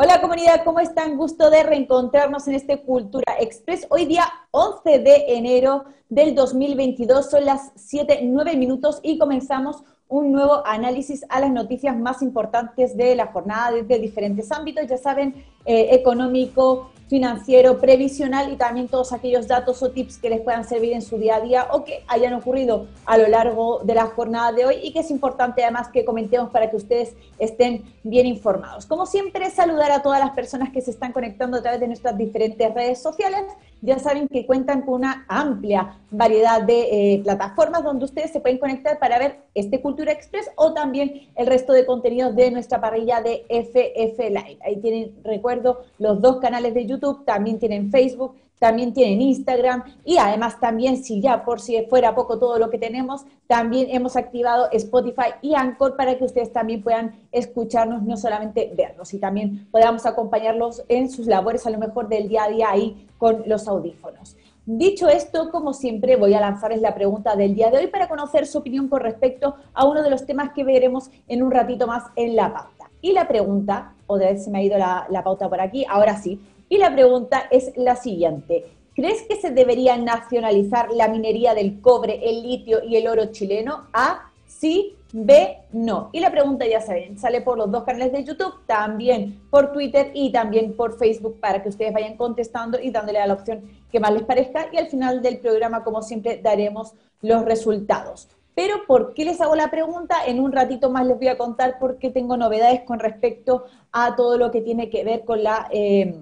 [0.00, 1.16] Hola comunidad, ¿cómo están?
[1.16, 3.84] Gusto de reencontrarnos en este Cultura Express.
[3.90, 10.32] Hoy día 11 de enero del 2022, son las 7, 9 minutos y comenzamos un
[10.32, 15.44] nuevo análisis a las noticias más importantes de la jornada desde diferentes ámbitos, ya saben,
[15.64, 20.92] eh, económico, financiero, previsional y también todos aquellos datos o tips que les puedan servir
[20.92, 24.52] en su día a día o que hayan ocurrido a lo largo de la jornada
[24.52, 28.86] de hoy y que es importante además que comentemos para que ustedes estén bien informados.
[28.86, 32.16] Como siempre, saludar a todas las personas que se están conectando a través de nuestras
[32.16, 33.42] diferentes redes sociales.
[33.80, 38.58] Ya saben que cuentan con una amplia variedad de eh, plataformas donde ustedes se pueden
[38.58, 43.22] conectar para ver este Cultura Express o también el resto de contenidos de nuestra parrilla
[43.22, 44.58] de FF Live.
[44.64, 50.18] Ahí tienen, recuerdo, los dos canales de YouTube también tienen Facebook, también tienen Instagram y
[50.18, 54.68] además también, si ya por si fuera poco todo lo que tenemos, también hemos activado
[54.72, 60.06] Spotify y Anchor para que ustedes también puedan escucharnos, no solamente vernos, y también podamos
[60.06, 64.36] acompañarlos en sus labores a lo mejor del día a día ahí con los audífonos.
[64.66, 68.46] Dicho esto, como siempre, voy a lanzarles la pregunta del día de hoy para conocer
[68.46, 72.04] su opinión con respecto a uno de los temas que veremos en un ratito más
[72.16, 72.90] en la pauta.
[73.00, 76.20] Y la pregunta, o de vez se me ha ido la pauta por aquí, ahora
[76.20, 76.38] sí,
[76.68, 78.66] y la pregunta es la siguiente.
[78.94, 83.86] ¿Crees que se debería nacionalizar la minería del cobre, el litio y el oro chileno?
[83.92, 86.10] A, sí, B, no.
[86.12, 90.10] Y la pregunta ya saben, sale por los dos canales de YouTube, también por Twitter
[90.14, 94.00] y también por Facebook para que ustedes vayan contestando y dándole a la opción que
[94.00, 94.68] más les parezca.
[94.72, 98.28] Y al final del programa, como siempre, daremos los resultados.
[98.54, 100.16] Pero ¿por qué les hago la pregunta?
[100.26, 104.36] En un ratito más les voy a contar porque tengo novedades con respecto a todo
[104.36, 105.68] lo que tiene que ver con la...
[105.70, 106.16] Eh,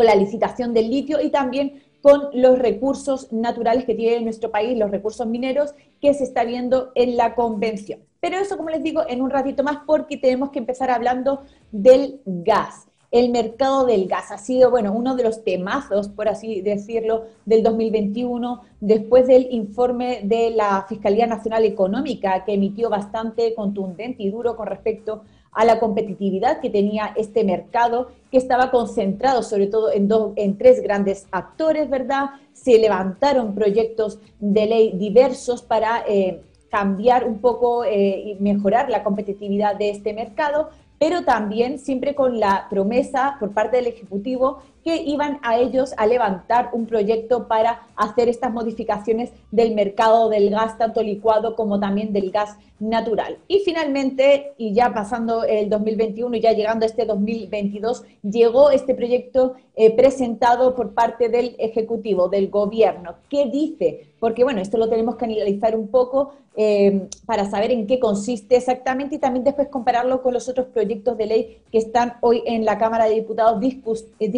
[0.00, 4.78] con la licitación del litio y también con los recursos naturales que tiene nuestro país,
[4.78, 8.00] los recursos mineros que se está viendo en la convención.
[8.18, 12.22] Pero eso, como les digo, en un ratito más porque tenemos que empezar hablando del
[12.24, 12.88] gas.
[13.10, 17.62] El mercado del gas ha sido, bueno, uno de los temazos, por así decirlo, del
[17.62, 24.56] 2021, después del informe de la Fiscalía Nacional Económica, que emitió bastante contundente y duro
[24.56, 25.22] con respecto a
[25.64, 30.82] la competitividad que tenía este mercado, que estaba concentrado sobre todo en, dos, en tres
[30.82, 32.30] grandes actores, ¿verdad?
[32.52, 39.02] Se levantaron proyectos de ley diversos para eh, cambiar un poco eh, y mejorar la
[39.02, 44.96] competitividad de este mercado, pero también siempre con la promesa por parte del Ejecutivo que
[44.96, 50.78] iban a ellos a levantar un proyecto para hacer estas modificaciones del mercado del gas,
[50.78, 53.38] tanto licuado como también del gas natural.
[53.46, 58.94] Y finalmente, y ya pasando el 2021 y ya llegando a este 2022, llegó este
[58.94, 63.16] proyecto eh, presentado por parte del Ejecutivo, del Gobierno.
[63.28, 64.08] ¿Qué dice?
[64.18, 68.56] Porque bueno, esto lo tenemos que analizar un poco eh, para saber en qué consiste
[68.56, 72.64] exactamente y también después compararlo con los otros proyectos de ley que están hoy en
[72.64, 74.28] la Cámara de Diputados eh,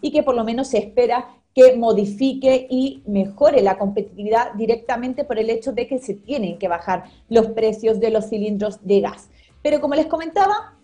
[0.00, 5.38] y que por lo menos se espera que modifique y mejore la competitividad directamente por
[5.38, 9.28] el hecho de que se tienen que bajar los precios de los cilindros de gas.
[9.62, 10.74] Pero como les comentaba,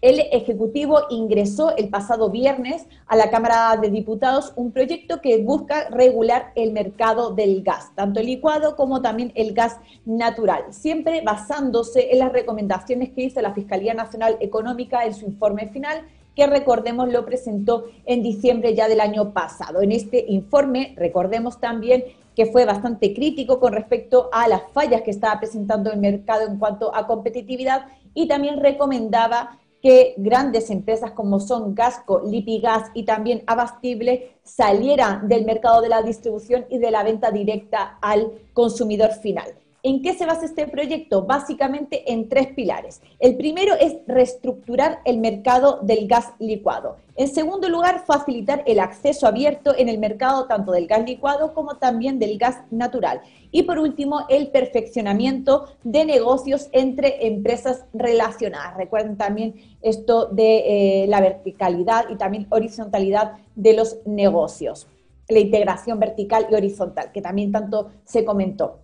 [0.00, 5.88] el Ejecutivo ingresó el pasado viernes a la Cámara de Diputados un proyecto que busca
[5.90, 12.12] regular el mercado del gas, tanto el licuado como también el gas natural, siempre basándose
[12.12, 16.06] en las recomendaciones que hizo la Fiscalía Nacional Económica en su informe final
[16.38, 19.82] que recordemos lo presentó en diciembre ya del año pasado.
[19.82, 22.04] En este informe, recordemos también
[22.36, 26.60] que fue bastante crítico con respecto a las fallas que estaba presentando el mercado en
[26.60, 33.42] cuanto a competitividad y también recomendaba que grandes empresas como son Gasco, Lipigas y también
[33.48, 39.56] Abastible salieran del mercado de la distribución y de la venta directa al consumidor final.
[39.84, 41.22] ¿En qué se basa este proyecto?
[41.22, 43.00] Básicamente en tres pilares.
[43.20, 46.96] El primero es reestructurar el mercado del gas licuado.
[47.14, 51.76] En segundo lugar, facilitar el acceso abierto en el mercado tanto del gas licuado como
[51.76, 53.20] también del gas natural.
[53.52, 58.76] Y por último, el perfeccionamiento de negocios entre empresas relacionadas.
[58.76, 64.88] Recuerden también esto de eh, la verticalidad y también horizontalidad de los negocios.
[65.28, 68.80] La integración vertical y horizontal, que también tanto se comentó.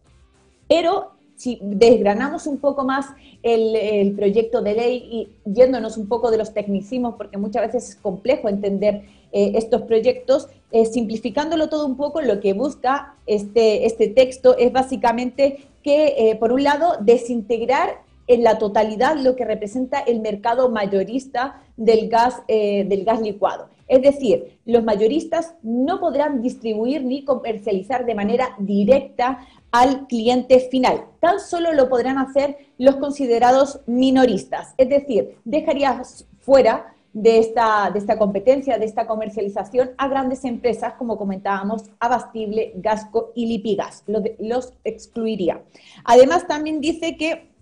[0.69, 3.07] Pero si desgranamos un poco más
[3.43, 7.97] el, proyecto de ley y yéndonos un poco de los tecnicismos, porque muchas veces es
[7.97, 9.03] complejo entender
[9.33, 14.73] eh, estos proyectos, eh, simplificándolo todo un poco, lo que busca este, este texto es
[14.73, 20.71] básicamente que, eh, por un lado, desintegrar en la totalidad lo que representa el mercado
[20.71, 23.69] mayorista del gas, del gas licuado.
[23.89, 31.05] Es decir, los mayoristas no podrán distribuir ni comercializar de manera directa al cliente final.
[31.21, 36.03] Tan solo lo podrán hacer los considerados minoristas, es decir, dejaría
[36.41, 42.73] fuera de esta, de esta competencia, de esta comercialización a grandes empresas, como comentábamos, Abastible,
[42.75, 44.05] Gasco y Lipigas.
[44.39, 45.63] Los, excluiría.
[46.05, 47.55] Además, también dice que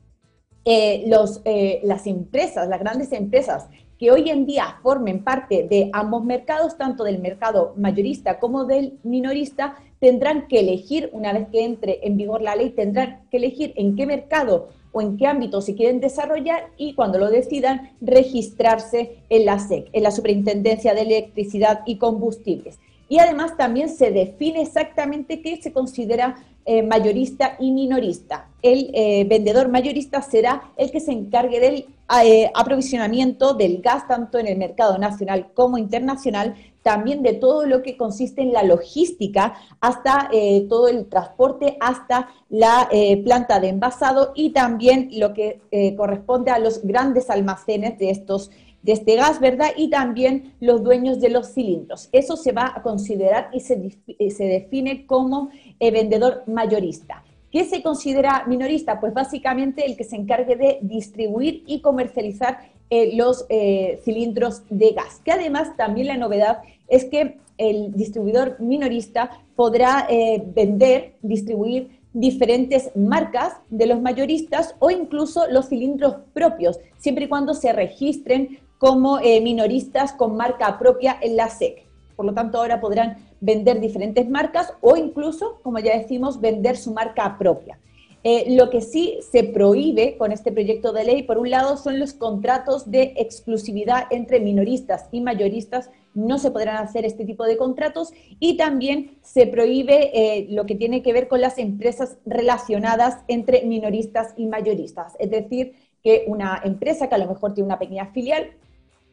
[0.64, 1.10] eh,
[1.44, 3.68] eh, las empresas, las grandes empresas
[4.02, 8.99] que hoy en día formen parte de ambos mercados, tanto del mercado mayorista como del
[9.04, 13.72] minorista, tendrán que elegir, una vez que entre en vigor la ley, tendrán que elegir
[13.76, 19.19] en qué mercado o en qué ámbito se quieren desarrollar y cuando lo decidan, registrarse
[19.28, 22.81] en la SEC, en la Superintendencia de Electricidad y Combustibles.
[23.08, 28.49] Y además también se define exactamente qué se considera eh, mayorista y minorista.
[28.62, 31.87] El eh, vendedor mayorista será el que se encargue del
[32.25, 37.82] eh, aprovisionamiento del gas tanto en el mercado nacional como internacional, también de todo lo
[37.82, 40.31] que consiste en la logística, hasta
[40.69, 42.88] todo el transporte, hasta la
[43.25, 45.61] planta de envasado y también lo que
[45.97, 48.50] corresponde a los grandes almacenes de estos
[48.82, 49.70] de este gas, ¿verdad?
[49.76, 52.08] Y también los dueños de los cilindros.
[52.12, 53.99] Eso se va a considerar y se,
[54.31, 57.23] se define como vendedor mayorista.
[57.52, 58.99] ¿Qué se considera minorista?
[58.99, 62.58] Pues básicamente el que se encargue de distribuir y comercializar
[62.88, 65.20] eh, los eh, cilindros de gas.
[65.23, 66.58] Que además también la novedad
[66.88, 74.90] es que el distribuidor minorista podrá eh, vender, distribuir diferentes marcas de los mayoristas o
[74.90, 81.37] incluso los cilindros propios, siempre y cuando se registren como minoristas con marca propia en
[81.37, 81.84] la SEC.
[82.17, 86.93] Por lo tanto, ahora podrán vender diferentes marcas o incluso, como ya decimos, vender su
[86.93, 87.79] marca propia.
[88.25, 92.00] Eh, lo que sí se prohíbe con este proyecto de ley, por un lado, son
[92.00, 95.88] los contratos de exclusividad entre minoristas y mayoristas.
[96.12, 100.75] No se podrán hacer este tipo de contratos y también se prohíbe eh, lo que
[100.75, 105.14] tiene que ver con las empresas relacionadas entre minoristas y mayoristas.
[105.20, 108.50] Es decir, que una empresa que a lo mejor tiene una pequeña filial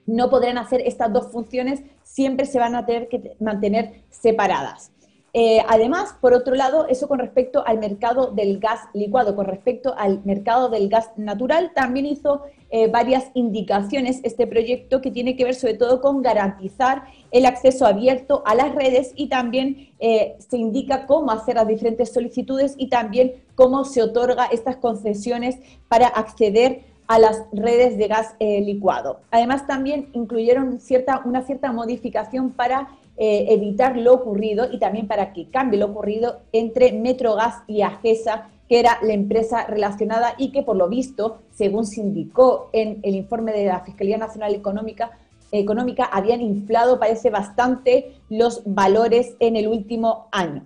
[0.10, 4.92] no podrán hacer estas dos funciones, siempre se van a tener que mantener separadas.
[5.34, 9.94] Eh, además, por otro lado, eso con respecto al mercado del gas licuado, con respecto
[9.96, 12.42] al mercado del gas natural, también hizo
[12.72, 17.86] eh, varias indicaciones este proyecto que tiene que ver sobre todo con garantizar el acceso
[17.86, 22.88] abierto a las redes y también eh, se indica cómo hacer las diferentes solicitudes y
[22.88, 25.58] también cómo se otorga estas concesiones
[25.88, 29.22] para acceder a las redes de gas eh, licuado.
[29.32, 35.34] Además, también incluyeron cierta, una cierta modificación para eh, evitar lo ocurrido y también para
[35.34, 40.62] que cambie lo ocurrido entre Metrogas y Agesa, que era la empresa relacionada y que
[40.62, 45.18] por lo visto, según se indicó en el informe de la Fiscalía Nacional Económica,
[45.52, 50.64] Económica habían inflado, parece bastante, los valores en el último año.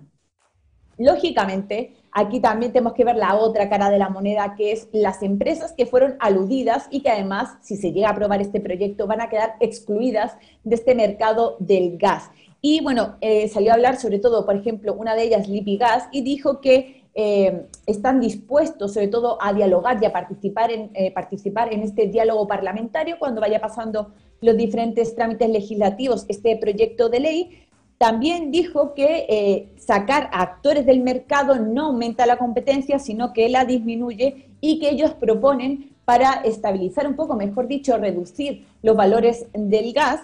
[0.98, 5.20] Lógicamente, Aquí también tenemos que ver la otra cara de la moneda, que es las
[5.24, 9.20] empresas que fueron aludidas y que además, si se llega a aprobar este proyecto, van
[9.20, 12.30] a quedar excluidas de este mercado del gas.
[12.60, 16.22] Y bueno, eh, salió a hablar sobre todo, por ejemplo, una de ellas, Lipigas, y
[16.22, 21.72] dijo que eh, están dispuestos sobre todo a dialogar y a participar en, eh, participar
[21.72, 27.63] en este diálogo parlamentario cuando vaya pasando los diferentes trámites legislativos este proyecto de ley,
[28.04, 33.48] también dijo que eh, sacar a actores del mercado no aumenta la competencia, sino que
[33.48, 39.46] la disminuye y que ellos proponen para estabilizar un poco, mejor dicho, reducir los valores
[39.54, 40.20] del gas,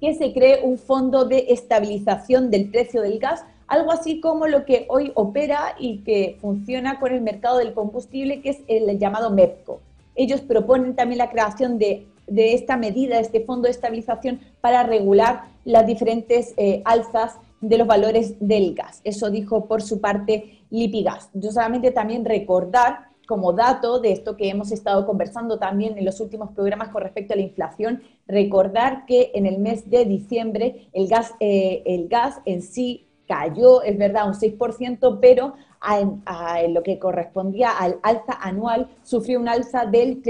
[0.00, 4.64] que se cree un fondo de estabilización del precio del gas, algo así como lo
[4.64, 9.30] que hoy opera y que funciona con el mercado del combustible, que es el llamado
[9.30, 9.80] MEPCO.
[10.14, 15.44] Ellos proponen también la creación de de esta medida, este fondo de estabilización para regular
[15.64, 19.00] las diferentes eh, alzas de los valores del gas.
[19.04, 21.30] Eso dijo por su parte Lipigas.
[21.32, 26.20] Yo solamente también recordar como dato de esto que hemos estado conversando también en los
[26.20, 31.08] últimos programas con respecto a la inflación, recordar que en el mes de diciembre el
[31.08, 36.98] gas, eh, el gas en sí cayó, es verdad, un 6%, pero a, lo que
[36.98, 40.22] correspondía al alza anual, sufrió un alza del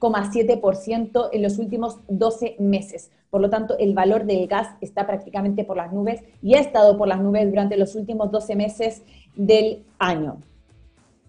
[0.00, 3.10] 33,7% en los últimos 12 meses.
[3.30, 6.96] Por lo tanto, el valor del gas está prácticamente por las nubes y ha estado
[6.96, 9.02] por las nubes durante los últimos 12 meses
[9.36, 10.40] del año.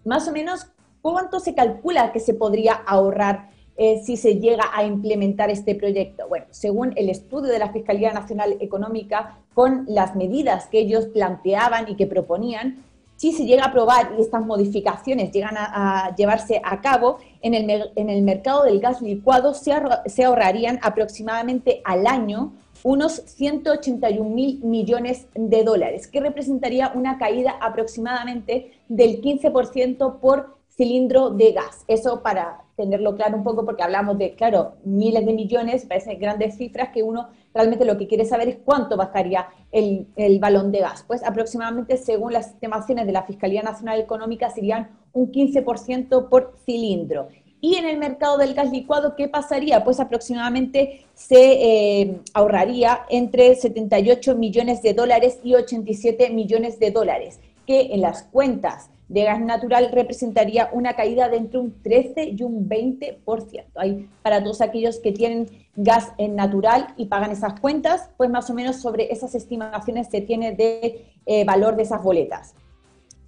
[0.04, 0.68] Más o menos,
[1.02, 6.26] ¿cuánto se calcula que se podría ahorrar eh, si se llega a implementar este proyecto?
[6.28, 11.88] Bueno, según el estudio de la Fiscalía Nacional Económica, con las medidas que ellos planteaban
[11.88, 12.82] y que proponían,
[13.20, 17.90] si se llega a aprobar y estas modificaciones llegan a, llevarse a cabo, en el,
[17.94, 19.74] en el, mercado del gas licuado se,
[20.06, 27.58] se ahorrarían aproximadamente al año unos 181 mil millones de dólares, que representaría una caída
[27.60, 31.84] aproximadamente del 15% por cilindro de gas.
[31.88, 36.56] Eso para tenerlo claro un poco, porque hablamos de, claro, miles de millones, parecen grandes
[36.56, 40.78] cifras que uno realmente lo que quiere saber es cuánto bajaría el, el balón de
[40.78, 41.04] gas.
[41.06, 47.28] Pues aproximadamente, según las estimaciones de la Fiscalía Nacional Económica, serían un 15% por cilindro.
[47.60, 49.84] Y en el mercado del gas licuado, ¿qué pasaría?
[49.84, 57.38] Pues aproximadamente se eh, ahorraría entre 78 millones de dólares y 87 millones de dólares,
[57.66, 62.42] que en las cuentas de gas natural representaría una caída de entre un 13 y
[62.44, 63.64] un 20%.
[63.74, 68.48] Ahí para todos aquellos que tienen gas en natural y pagan esas cuentas, pues más
[68.50, 72.54] o menos sobre esas estimaciones se tiene de eh, valor de esas boletas.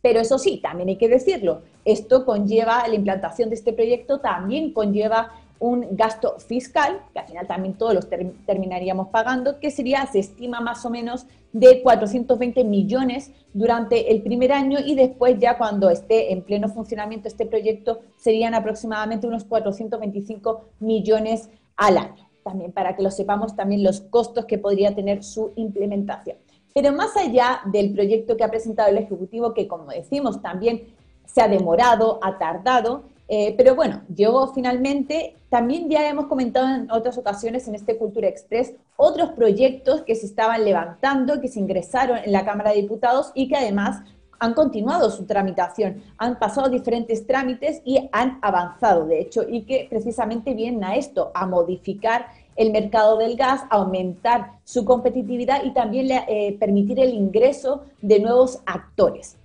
[0.02, 4.72] Pero eso sí, también hay que decirlo, esto conlleva, la implantación de este proyecto también
[4.72, 5.32] conlleva
[5.62, 10.60] un gasto fiscal, que al final también todos los terminaríamos pagando, que sería, se estima
[10.60, 16.32] más o menos, de 420 millones durante el primer año y después ya cuando esté
[16.32, 22.28] en pleno funcionamiento este proyecto serían aproximadamente unos 425 millones al año.
[22.42, 26.38] También para que lo sepamos, también los costos que podría tener su implementación.
[26.74, 30.88] Pero más allá del proyecto que ha presentado el Ejecutivo, que como decimos también
[31.24, 35.36] se ha demorado, ha tardado, eh, pero bueno, llegó finalmente.
[35.48, 40.26] También ya hemos comentado en otras ocasiones en este Cultura Express otros proyectos que se
[40.26, 44.02] estaban levantando, que se ingresaron en la Cámara de Diputados y que además
[44.38, 49.86] han continuado su tramitación, han pasado diferentes trámites y han avanzado, de hecho, y que
[49.88, 56.10] precisamente vienen a esto, a modificar el mercado del gas, aumentar su competitividad y también
[56.28, 59.38] eh, permitir el ingreso de nuevos actores.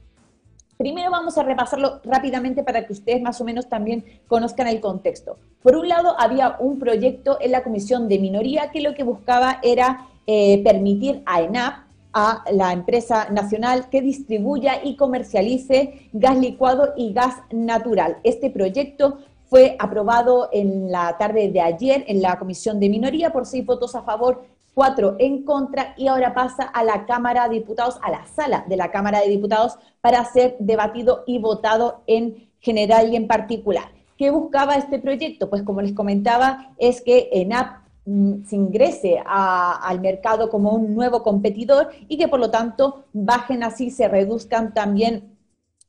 [0.77, 5.37] Primero vamos a repasarlo rápidamente para que ustedes más o menos también conozcan el contexto.
[5.63, 9.59] Por un lado, había un proyecto en la Comisión de Minoría que lo que buscaba
[9.63, 16.93] era eh, permitir a ENAP, a la empresa nacional, que distribuya y comercialice gas licuado
[16.95, 18.17] y gas natural.
[18.23, 19.17] Este proyecto
[19.49, 23.95] fue aprobado en la tarde de ayer en la Comisión de Minoría por seis votos
[23.95, 24.45] a favor,
[24.77, 28.77] cuatro en contra y ahora pasa a la Cámara de Diputados, a la sala de
[28.77, 33.85] la Cámara de Diputados para ser debatido y votado en general y en particular.
[34.19, 35.49] ¿Qué buscaba este proyecto?
[35.49, 41.23] Pues como les comentaba, es que ENAP mm, se ingrese al mercado como un nuevo
[41.23, 45.35] competidor y que por lo tanto bajen así, se reduzcan también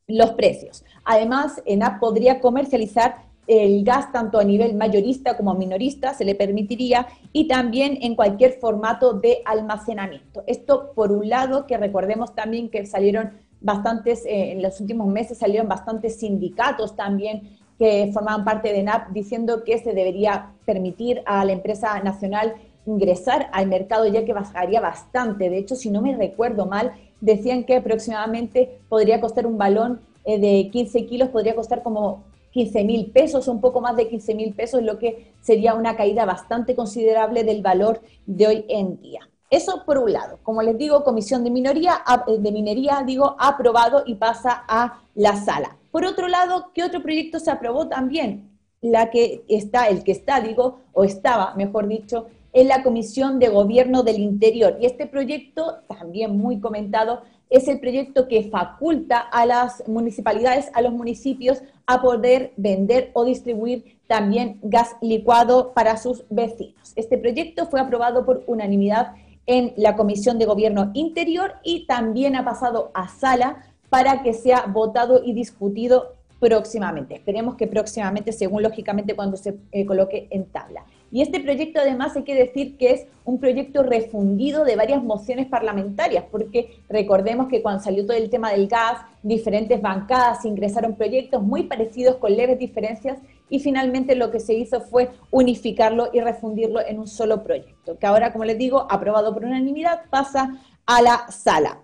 [0.07, 0.83] los precios.
[1.04, 7.09] Además, ENAP podría comercializar el gas tanto a nivel mayorista como minorista se le permitiría
[7.33, 10.45] y también en cualquier formato de almacenamiento.
[10.47, 15.38] Esto por un lado, que recordemos también que salieron bastantes, eh, en los últimos meses
[15.38, 21.45] salieron bastantes sindicatos también que formaban parte de NAP diciendo que se debería permitir a
[21.45, 22.55] la empresa nacional
[22.87, 25.49] ingresar al mercado ya que bajaría bastante.
[25.49, 30.38] De hecho, si no me recuerdo mal, decían que aproximadamente podría costar un balón eh,
[30.38, 32.25] de 15 kilos, podría costar como
[32.59, 36.25] 15 mil pesos, un poco más de 15 mil pesos, lo que sería una caída
[36.25, 39.21] bastante considerable del valor de hoy en día.
[39.49, 40.41] Eso por un lado.
[40.43, 45.37] Como les digo, Comisión de Minoría, eh, de Minería, digo, aprobado y pasa a la
[45.37, 45.77] sala.
[45.93, 48.50] Por otro lado, ¿qué otro proyecto se aprobó también?
[48.81, 53.50] La que está, el que está, digo, o estaba, mejor dicho, en la Comisión de
[53.50, 54.79] Gobierno del Interior.
[54.81, 60.83] Y este proyecto, también muy comentado, es el proyecto que faculta a las municipalidades, a
[60.83, 66.93] los municipios, a poder vender o distribuir también gas licuado para sus vecinos.
[66.97, 69.14] Este proyecto fue aprobado por unanimidad
[69.47, 74.67] en la Comisión de Gobierno Interior y también ha pasado a sala para que sea
[74.67, 77.14] votado y discutido próximamente.
[77.14, 80.85] Esperemos que próximamente, según lógicamente cuando se eh, coloque en tabla.
[81.11, 85.47] Y este proyecto además hay que decir que es un proyecto refundido de varias mociones
[85.47, 91.43] parlamentarias, porque recordemos que cuando salió todo el tema del gas, diferentes bancadas ingresaron proyectos
[91.43, 96.81] muy parecidos con leves diferencias y finalmente lo que se hizo fue unificarlo y refundirlo
[96.87, 101.27] en un solo proyecto, que ahora, como les digo, aprobado por unanimidad, pasa a la
[101.31, 101.81] sala.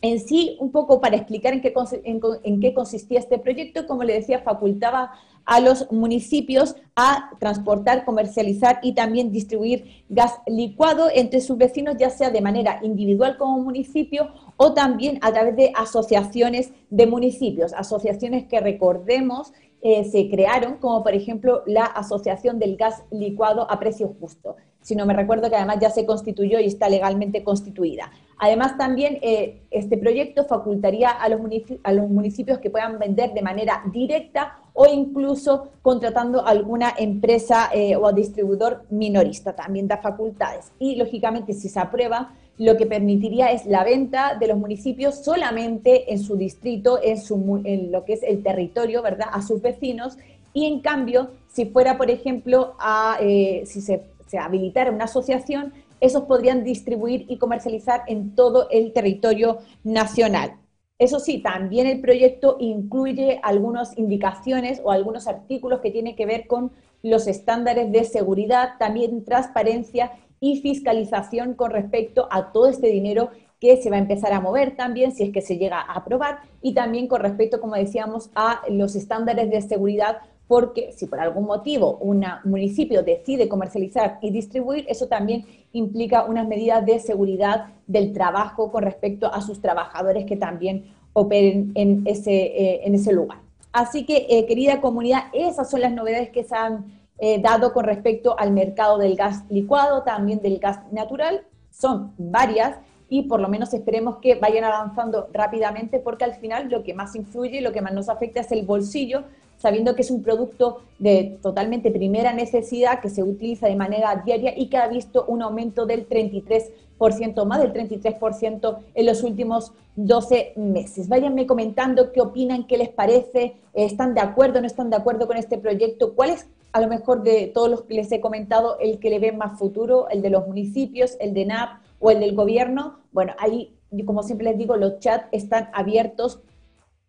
[0.00, 1.72] En sí, un poco para explicar en qué,
[2.04, 5.12] en qué consistía este proyecto, como le decía, facultaba
[5.46, 12.10] a los municipios a transportar, comercializar y también distribuir gas licuado entre sus vecinos, ya
[12.10, 18.46] sea de manera individual como municipio o también a través de asociaciones de municipios, asociaciones
[18.46, 19.52] que recordemos
[19.86, 24.56] eh, se crearon, como por ejemplo la Asociación del Gas Licuado a Precio Justo.
[24.80, 28.10] Si no me recuerdo que además ya se constituyó y está legalmente constituida.
[28.38, 31.40] Además, también eh, este proyecto facultaría a los,
[31.82, 37.96] a los municipios que puedan vender de manera directa o incluso contratando alguna empresa eh,
[37.96, 40.72] o distribuidor minorista, también da facultades.
[40.78, 46.12] Y lógicamente, si se aprueba, lo que permitiría es la venta de los municipios solamente
[46.12, 50.18] en su distrito, en, su, en lo que es el territorio, ¿verdad?, a sus vecinos,
[50.52, 55.72] y en cambio, si fuera, por ejemplo, a, eh, si se, se habilitara una asociación,
[56.00, 60.52] esos podrían distribuir y comercializar en todo el territorio nacional.
[60.98, 66.46] Eso sí, también el proyecto incluye algunas indicaciones o algunos artículos que tienen que ver
[66.46, 66.70] con
[67.02, 73.76] los estándares de seguridad, también transparencia y fiscalización con respecto a todo este dinero que
[73.76, 76.74] se va a empezar a mover también si es que se llega a aprobar y
[76.74, 81.96] también con respecto, como decíamos, a los estándares de seguridad porque si por algún motivo
[81.98, 88.70] un municipio decide comercializar y distribuir, eso también implica unas medidas de seguridad del trabajo
[88.70, 93.38] con respecto a sus trabajadores que también operen en ese, eh, en ese lugar.
[93.72, 96.84] Así que, eh, querida comunidad, esas son las novedades que se han
[97.18, 101.42] eh, dado con respecto al mercado del gas licuado, también del gas natural.
[101.70, 106.82] Son varias y por lo menos esperemos que vayan avanzando rápidamente porque al final lo
[106.82, 109.24] que más influye, lo que más nos afecta es el bolsillo
[109.64, 114.52] sabiendo que es un producto de totalmente primera necesidad que se utiliza de manera diaria
[114.54, 120.52] y que ha visto un aumento del 33%, más del 33% en los últimos 12
[120.56, 121.08] meses.
[121.08, 125.38] Váyanme comentando qué opinan, qué les parece, están de acuerdo, no están de acuerdo con
[125.38, 128.98] este proyecto, cuál es a lo mejor de todos los que les he comentado el
[128.98, 132.34] que le ven más futuro, el de los municipios, el de NAP o el del
[132.34, 132.98] gobierno.
[133.12, 136.40] Bueno, ahí, como siempre les digo, los chats están abiertos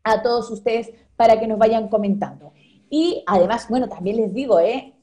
[0.05, 2.53] a todos ustedes para que nos vayan comentando.
[2.89, 4.95] Y además, bueno, también les digo, ¿eh?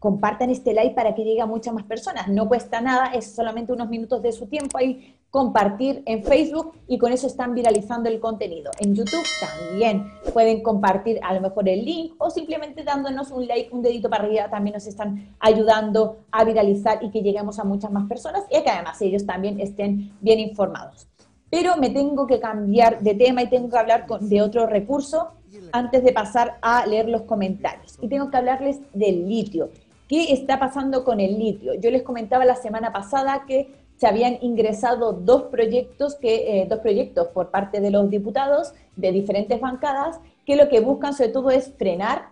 [0.00, 2.26] compartan este live para que llegue a muchas más personas.
[2.26, 6.98] No cuesta nada, es solamente unos minutos de su tiempo ahí compartir en Facebook y
[6.98, 8.72] con eso están viralizando el contenido.
[8.80, 13.72] En YouTube también pueden compartir a lo mejor el link o simplemente dándonos un like,
[13.72, 17.92] un dedito para arriba, también nos están ayudando a viralizar y que lleguemos a muchas
[17.92, 21.09] más personas y que además ellos también estén bien informados.
[21.50, 25.32] Pero me tengo que cambiar de tema y tengo que hablar de otro recurso
[25.72, 27.98] antes de pasar a leer los comentarios.
[28.00, 29.70] Y tengo que hablarles del litio.
[30.08, 31.74] ¿Qué está pasando con el litio?
[31.74, 36.78] Yo les comentaba la semana pasada que se habían ingresado dos proyectos, que, eh, dos
[36.78, 41.50] proyectos por parte de los diputados de diferentes bancadas que lo que buscan sobre todo
[41.50, 42.30] es frenar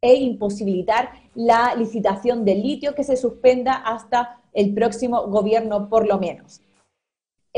[0.00, 6.18] e imposibilitar la licitación del litio que se suspenda hasta el próximo gobierno por lo
[6.18, 6.60] menos.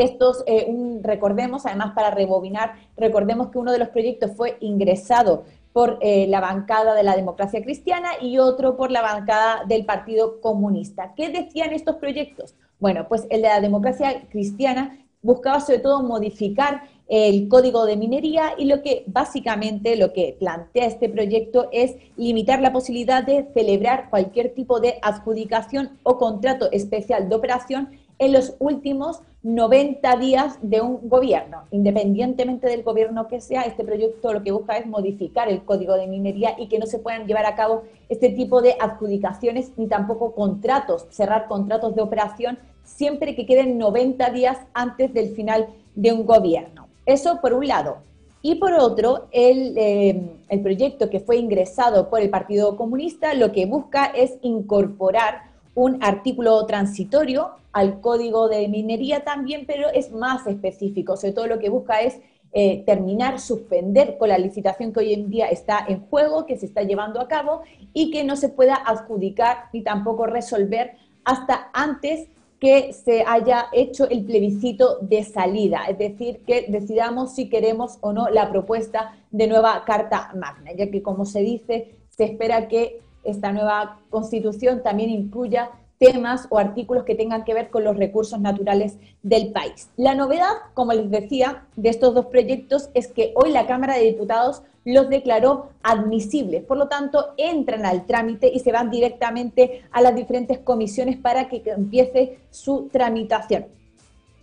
[0.01, 0.67] Estos, eh,
[1.03, 6.41] recordemos, además para rebobinar, recordemos que uno de los proyectos fue ingresado por eh, la
[6.41, 11.13] bancada de la democracia cristiana y otro por la bancada del Partido Comunista.
[11.15, 12.55] ¿Qué decían estos proyectos?
[12.79, 18.55] Bueno, pues el de la democracia cristiana buscaba sobre todo modificar el código de minería
[18.57, 24.09] y lo que básicamente lo que plantea este proyecto es limitar la posibilidad de celebrar
[24.09, 30.83] cualquier tipo de adjudicación o contrato especial de operación en los últimos 90 días de
[30.83, 31.65] un gobierno.
[31.71, 36.07] Independientemente del gobierno que sea, este proyecto lo que busca es modificar el código de
[36.07, 40.35] minería y que no se puedan llevar a cabo este tipo de adjudicaciones ni tampoco
[40.35, 46.27] contratos, cerrar contratos de operación siempre que queden 90 días antes del final de un
[46.27, 46.89] gobierno.
[47.07, 47.99] Eso por un lado.
[48.43, 53.53] Y por otro, el, eh, el proyecto que fue ingresado por el Partido Comunista lo
[53.53, 60.47] que busca es incorporar un artículo transitorio al código de minería también, pero es más
[60.47, 61.17] específico.
[61.17, 62.19] Sobre todo lo que busca es
[62.53, 66.67] eh, terminar, suspender con la licitación que hoy en día está en juego, que se
[66.67, 67.63] está llevando a cabo
[67.95, 72.27] y que no se pueda adjudicar ni tampoco resolver hasta antes
[72.59, 78.13] que se haya hecho el plebiscito de salida, es decir, que decidamos si queremos o
[78.13, 83.01] no la propuesta de nueva Carta Magna, ya que como se dice, se espera que
[83.25, 88.41] esta nueva constitución también incluya temas o artículos que tengan que ver con los recursos
[88.41, 89.91] naturales del país.
[89.99, 94.05] La novedad, como les decía, de estos dos proyectos es que hoy la Cámara de
[94.05, 100.01] Diputados los declaró admisibles, por lo tanto entran al trámite y se van directamente a
[100.01, 103.67] las diferentes comisiones para que empiece su tramitación.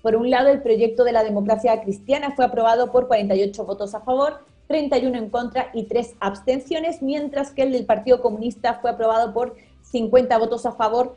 [0.04, 4.02] Por un lado, el proyecto de la democracia cristiana fue aprobado por 48 votos a
[4.02, 9.34] favor, 31 en contra y 3 abstenciones, mientras que el del Partido Comunista fue aprobado
[9.34, 11.16] por 50 votos a favor,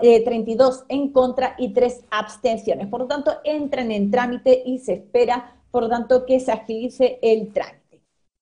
[0.00, 2.88] 32 eh, en contra y 3 abstenciones.
[2.88, 7.18] Por lo tanto, entran en trámite y se espera, por lo tanto, que se agilice
[7.20, 7.84] el trámite.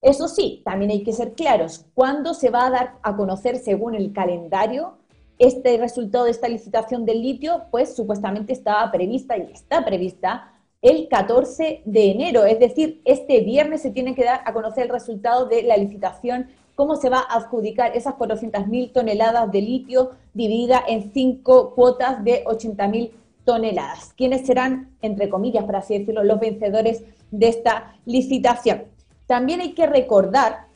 [0.03, 3.95] Eso sí, también hay que ser claros, ¿cuándo se va a dar a conocer según
[3.95, 4.99] el calendario
[5.39, 7.63] este resultado de esta licitación del litio?
[7.71, 10.52] Pues supuestamente estaba prevista y está prevista
[10.83, 14.91] el 14 de enero, es decir, este viernes se tiene que dar a conocer el
[14.91, 20.83] resultado de la licitación, cómo se va a adjudicar esas 400.000 toneladas de litio dividida
[20.87, 23.13] en cinco cuotas de 80.000
[23.45, 24.13] toneladas.
[24.17, 28.85] ¿Quiénes serán, entre comillas, para así decirlo, los vencedores de esta licitación?
[29.27, 30.67] También hay que recordar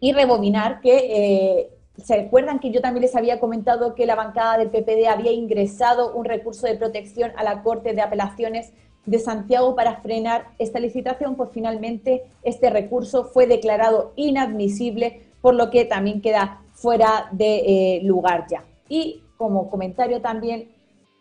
[0.00, 1.70] y rebobinar que, eh,
[2.02, 6.14] ¿se acuerdan que yo también les había comentado que la bancada del PPD había ingresado
[6.14, 8.72] un recurso de protección a la Corte de Apelaciones
[9.06, 11.36] de Santiago para frenar esta licitación?
[11.36, 18.00] Pues finalmente este recurso fue declarado inadmisible, por lo que también queda fuera de eh,
[18.02, 18.64] lugar ya.
[18.88, 20.68] Y como comentario también,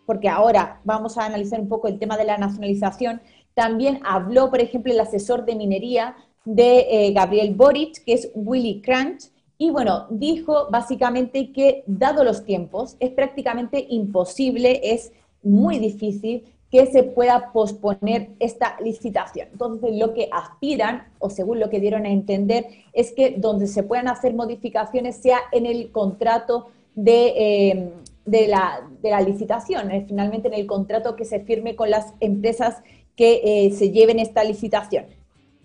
[0.06, 3.22] porque ahora vamos a analizar un poco el tema de la nacionalización,
[3.54, 6.16] también habló, por ejemplo, el asesor de minería
[6.46, 9.30] de eh, Gabriel Boric, que es Willy Crunch,
[9.62, 15.12] y bueno, dijo básicamente que dado los tiempos, es prácticamente imposible, es
[15.44, 19.48] muy difícil que se pueda posponer esta licitación.
[19.52, 23.84] Entonces, lo que aspiran, o según lo que dieron a entender, es que donde se
[23.84, 27.90] puedan hacer modificaciones sea en el contrato de, eh,
[28.26, 32.14] de, la, de la, licitación, eh, finalmente en el contrato que se firme con las
[32.20, 32.84] empresas
[33.16, 35.06] que eh, se lleven esta licitación.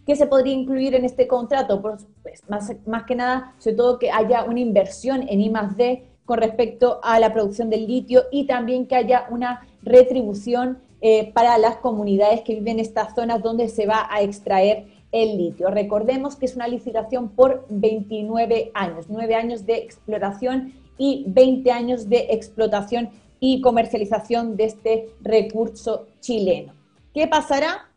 [0.07, 1.81] ¿Qué se podría incluir en este contrato?
[1.81, 6.05] Pues, pues, más, más que nada, sobre todo que haya una inversión en I D
[6.25, 11.59] con respecto a la producción del litio y también que haya una retribución eh, para
[11.59, 15.69] las comunidades que viven en estas zonas donde se va a extraer el litio.
[15.69, 22.09] Recordemos que es una licitación por 29 años, 9 años de exploración y 20 años
[22.09, 26.73] de explotación y comercialización de este recurso chileno.
[27.13, 27.91] ¿Qué pasará?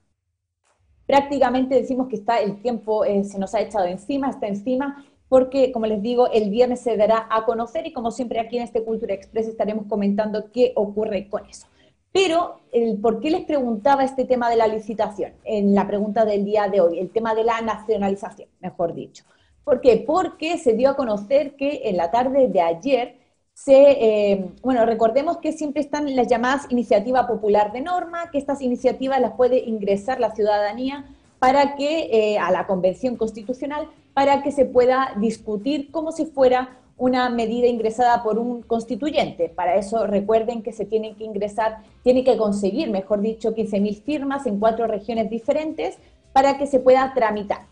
[1.05, 5.71] Prácticamente decimos que está el tiempo, eh, se nos ha echado encima, está encima, porque,
[5.71, 8.83] como les digo, el viernes se dará a conocer y como siempre aquí en este
[8.83, 11.67] Cultura Express estaremos comentando qué ocurre con eso.
[12.11, 12.61] Pero,
[13.01, 15.33] ¿por qué les preguntaba este tema de la licitación?
[15.43, 19.23] En la pregunta del día de hoy, el tema de la nacionalización, mejor dicho.
[19.63, 20.03] ¿Por qué?
[20.07, 23.17] Porque se dio a conocer que en la tarde de ayer
[23.53, 28.61] se, eh, bueno, recordemos que siempre están las llamadas iniciativa popular de norma, que estas
[28.61, 31.05] iniciativas las puede ingresar la ciudadanía
[31.39, 36.79] para que, eh, a la convención constitucional, para que se pueda discutir como si fuera
[36.97, 39.49] una medida ingresada por un constituyente.
[39.49, 44.45] Para eso recuerden que se tienen que ingresar, tiene que conseguir, mejor dicho, 15.000 firmas
[44.47, 45.97] en cuatro regiones diferentes
[46.33, 47.67] para que se pueda tramitar.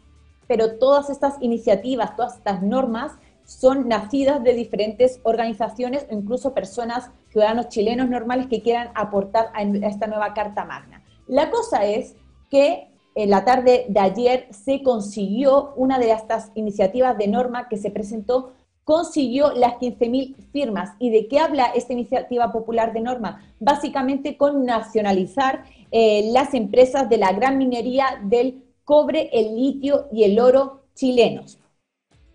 [0.48, 3.14] Pero todas estas iniciativas, todas estas normas
[3.46, 9.64] son nacidas de diferentes organizaciones o incluso personas, ciudadanos chilenos normales que quieran aportar a
[9.64, 11.04] esta nueva Carta Magna.
[11.28, 12.16] La cosa es
[12.50, 17.78] que en la tarde de ayer se consiguió una de estas iniciativas de norma que
[17.78, 18.54] se presentó
[18.86, 20.92] consiguió las 15.000 firmas.
[21.00, 23.44] ¿Y de qué habla esta iniciativa popular de norma?
[23.60, 30.24] Básicamente con nacionalizar eh, las empresas de la gran minería del cobre, el litio y
[30.24, 31.58] el oro chilenos.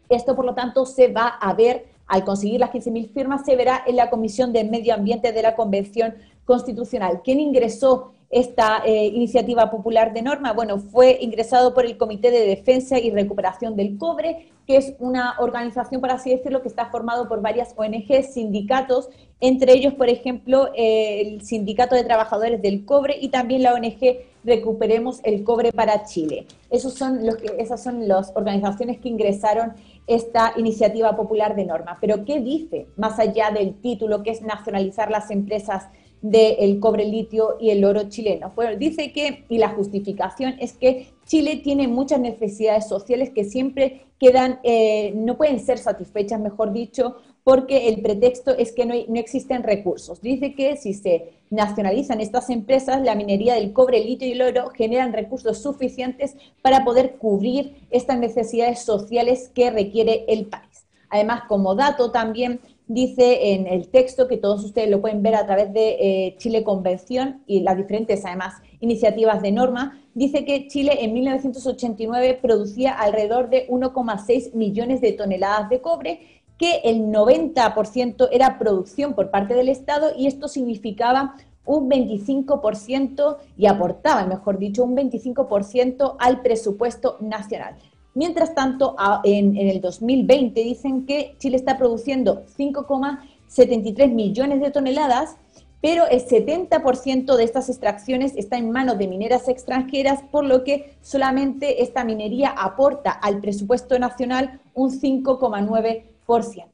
[0.09, 3.85] Esto, por lo tanto, se va a ver, al conseguir las 15.000 firmas, se verá
[3.87, 7.21] en la Comisión de Medio Ambiente de la Convención Constitucional.
[7.23, 10.53] ¿Quién ingresó esta eh, iniciativa popular de norma?
[10.53, 15.35] Bueno, fue ingresado por el Comité de Defensa y Recuperación del Cobre, que es una
[15.41, 19.09] organización, por así decirlo, que está formado por varias ONGs, sindicatos,
[19.41, 25.19] entre ellos, por ejemplo, el Sindicato de Trabajadores del Cobre y también la ONG Recuperemos
[25.25, 26.47] el Cobre para Chile.
[26.71, 29.73] Esos son los que, esas son las organizaciones que ingresaron
[30.07, 31.99] esta iniciativa popular de norma.
[32.01, 35.89] Pero ¿qué dice, más allá del título, que es nacionalizar las empresas
[36.23, 38.53] del cobre litio y el oro chileno.
[38.55, 44.03] Bueno, dice que, y la justificación es que Chile tiene muchas necesidades sociales que siempre
[44.19, 49.19] quedan, eh, no pueden ser satisfechas, mejor dicho, porque el pretexto es que no, no,
[49.19, 50.21] existen recursos.
[50.21, 54.71] Dice que si se nacionalizan estas empresas, la minería del cobre, litio y el oro
[54.71, 60.85] generan recursos suficientes para poder cubrir estas necesidades sociales que requiere el país.
[61.09, 65.47] Además, como dato también dice en el texto, que todos ustedes lo pueden ver a
[65.47, 70.99] través de eh, Chile Convención y las diferentes, además, iniciativas de norma, dice que Chile
[71.05, 78.59] en 1989 producía alrededor de 1,6 millones de toneladas de cobre, que el 90% era
[78.59, 84.97] producción por parte del Estado y esto significaba un 25% y aportaba, mejor dicho, un
[84.97, 87.77] 25% al presupuesto nacional.
[88.15, 95.37] Mientras tanto, en, el 2020 dicen que Chile está produciendo 5,73 millones de toneladas,
[95.81, 100.95] pero el 70% de estas extracciones está en manos de mineras extranjeras, por lo que
[101.01, 106.05] solamente esta minería aporta al presupuesto nacional un 5,9%.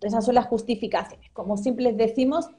[0.02, 1.30] Esas son las justificaciones.
[1.32, 2.50] Como siempre les decimos,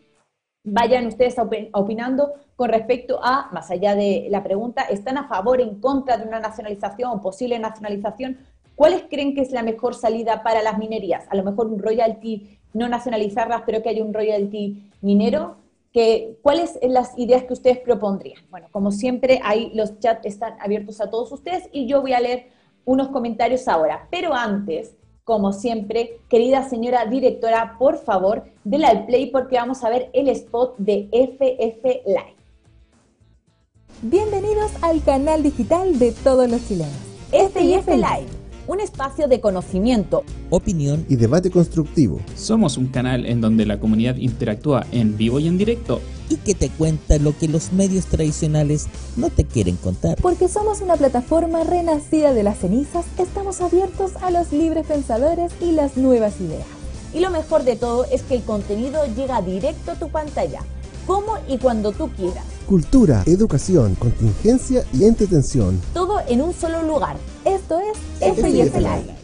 [0.64, 1.36] vayan ustedes
[1.74, 6.28] opinando con respecto a, más allá de la pregunta, ¿están a favor, en contra de
[6.28, 8.38] una nacionalización o posible nacionalización?
[8.78, 11.26] ¿Cuáles creen que es la mejor salida para las minerías?
[11.32, 15.58] A lo mejor un royalty, no nacionalizarlas, pero que haya un royalty minero.
[15.92, 18.40] que, ¿cuáles son las ideas que ustedes propondrían?
[18.52, 22.20] Bueno, como siempre, ahí los chats están abiertos a todos ustedes y yo voy a
[22.20, 22.50] leer
[22.86, 24.08] unos comentarios ahora.
[24.12, 29.90] Pero antes, como siempre, querida señora directora, por favor, déle al play porque vamos a
[29.90, 32.36] ver el spot de FF Live.
[34.04, 36.94] Bienvenidos al canal digital de todos los chilenos.
[37.32, 42.20] FF Live, un espacio de conocimiento, opinión y debate constructivo.
[42.36, 46.56] Somos un canal en donde la comunidad interactúa en vivo y en directo y que
[46.56, 50.18] te cuenta lo que los medios tradicionales no te quieren contar.
[50.22, 55.72] Porque somos una plataforma renacida de las cenizas, estamos abiertos a los libres pensadores y
[55.72, 56.68] las nuevas ideas.
[57.14, 60.62] Y lo mejor de todo es que el contenido llega directo a tu pantalla,
[61.08, 62.44] como y cuando tú quieras.
[62.68, 65.82] Cultura, educación, contingencia y entretención.
[65.94, 67.16] Todo en un solo lugar.
[67.46, 67.98] Esto es
[68.36, 69.16] FIF Live.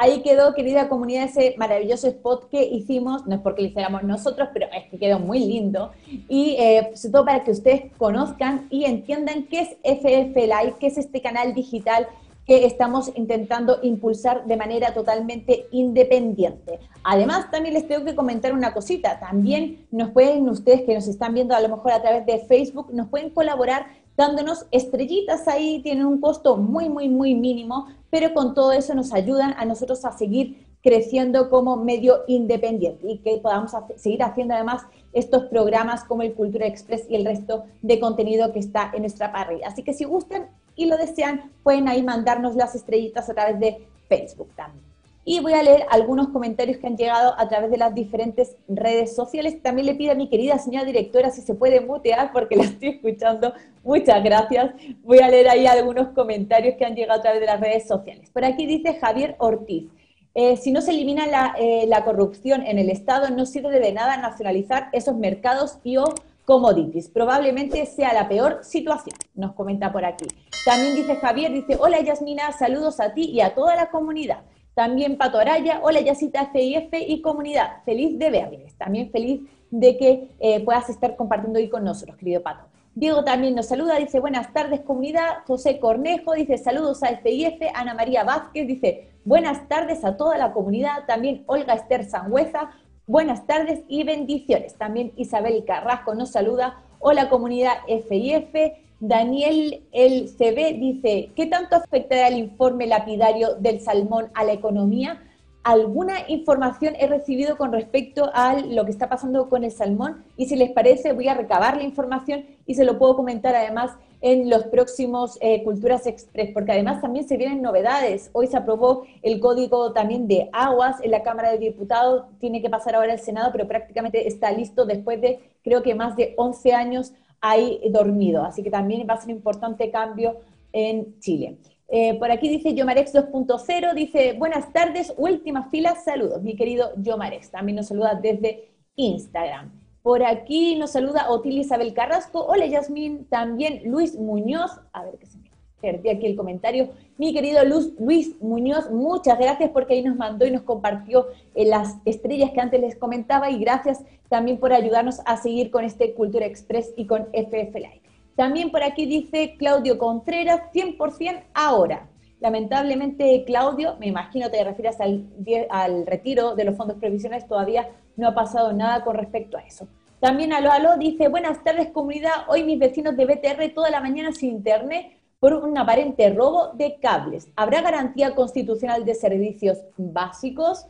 [0.00, 4.48] Ahí quedó, querida comunidad, ese maravilloso spot que hicimos, no es porque lo hiciéramos nosotros,
[4.54, 5.90] pero es que quedó muy lindo.
[6.28, 10.86] Y eh, sobre todo para que ustedes conozcan y entiendan qué es FF Live, qué
[10.86, 12.06] es este canal digital
[12.48, 16.80] que estamos intentando impulsar de manera totalmente independiente.
[17.04, 19.20] Además, también les tengo que comentar una cosita.
[19.20, 22.90] También nos pueden, ustedes que nos están viendo a lo mejor a través de Facebook,
[22.94, 28.54] nos pueden colaborar dándonos estrellitas ahí, tienen un costo muy, muy, muy mínimo, pero con
[28.54, 33.72] todo eso nos ayudan a nosotros a seguir creciendo como medio independiente y que podamos
[33.96, 38.60] seguir haciendo además estos programas como el Cultura Express y el resto de contenido que
[38.60, 39.68] está en nuestra parrilla.
[39.68, 43.86] Así que si gustan y lo desean, pueden ahí mandarnos las estrellitas a través de
[44.08, 44.88] Facebook también
[45.30, 49.14] y voy a leer algunos comentarios que han llegado a través de las diferentes redes
[49.14, 49.60] sociales.
[49.60, 52.88] También le pido a mi querida señora directora si se puede mutear porque la estoy
[52.88, 53.52] escuchando.
[53.84, 54.72] Muchas gracias.
[55.02, 58.30] Voy a leer ahí algunos comentarios que han llegado a través de las redes sociales.
[58.30, 59.90] Por aquí dice Javier Ortiz.
[60.34, 63.92] Eh, si no se elimina la, eh, la, corrupción en el Estado, no sirve de
[63.92, 66.06] nada nacionalizar esos mercados y o
[66.48, 67.10] commodities.
[67.10, 70.24] Probablemente sea la peor situación, nos comenta por aquí.
[70.64, 74.44] También dice Javier, dice, hola Yasmina, saludos a ti y a toda la comunidad.
[74.72, 78.74] También Pato Araya, hola Yacita FIF y comunidad, feliz de verles.
[78.78, 82.64] También feliz de que eh, puedas estar compartiendo hoy con nosotros, querido Pato.
[82.94, 85.44] Diego también nos saluda, dice buenas tardes comunidad.
[85.46, 87.60] José Cornejo dice saludos a FIF.
[87.74, 91.04] Ana María Vázquez dice buenas tardes a toda la comunidad.
[91.06, 92.70] También Olga Esther Sangüeza,
[93.08, 94.74] buenas tardes y bendiciones.
[94.74, 96.84] También Isabel Carrasco nos saluda.
[97.00, 98.54] Hola comunidad FIF.
[99.00, 105.22] Daniel El CB dice, ¿qué tanto afectará el informe lapidario del salmón a la economía?
[105.64, 110.24] ¿Alguna información he recibido con respecto a lo que está pasando con el salmón?
[110.36, 113.92] Y si les parece, voy a recabar la información y se lo puedo comentar además
[114.20, 118.30] en los próximos eh, Culturas Express, porque además también se vienen novedades.
[118.32, 122.70] Hoy se aprobó el código también de aguas en la Cámara de Diputados, tiene que
[122.70, 126.72] pasar ahora al Senado, pero prácticamente está listo después de creo que más de 11
[126.72, 128.44] años hay dormido.
[128.44, 130.36] Así que también va a ser un importante cambio
[130.72, 131.58] en Chile.
[131.90, 137.50] Eh, por aquí dice Yomarex 2.0, dice, buenas tardes, última fila, saludos, mi querido Yomarex.
[137.50, 139.87] También nos saluda desde Instagram.
[140.08, 142.42] Por aquí nos saluda Otil Isabel Carrasco.
[142.46, 144.70] Hola Yasmín, también Luis Muñoz.
[144.94, 145.50] A ver qué se me
[145.82, 146.88] perdí aquí el comentario.
[147.18, 151.66] Mi querido Luz, Luis Muñoz, muchas gracias porque ahí nos mandó y nos compartió eh,
[151.66, 156.14] las estrellas que antes les comentaba y gracias también por ayudarnos a seguir con este
[156.14, 158.00] Cultura Express y con FF Live.
[158.34, 162.08] También por aquí dice Claudio Contreras, 100% ahora.
[162.40, 165.26] Lamentablemente, Claudio, me imagino te refieres al,
[165.68, 169.86] al retiro de los fondos previsionales, todavía no ha pasado nada con respecto a eso.
[170.20, 174.32] También Aló Aló dice, buenas tardes comunidad, hoy mis vecinos de BTR toda la mañana
[174.32, 177.48] sin internet por un aparente robo de cables.
[177.54, 180.86] ¿Habrá garantía constitucional de servicios básicos?